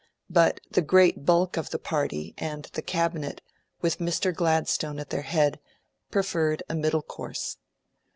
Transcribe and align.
But 0.31 0.61
the 0.71 0.81
great 0.81 1.25
bulk 1.27 1.57
of 1.57 1.69
the 1.69 1.77
party, 1.77 2.33
and 2.39 2.63
the 2.73 2.81
Cabinet, 2.81 3.39
with 3.81 3.99
Mr. 3.99 4.33
Gladstone 4.33 4.97
at 4.97 5.11
their 5.11 5.21
head, 5.21 5.59
preferred 6.09 6.63
a 6.67 6.73
middle 6.73 7.03
course. 7.03 7.57